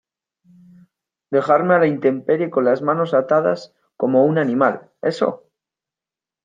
[1.29, 5.43] ¿dejarme a la intemperie con las manos atadas como un animal, eso?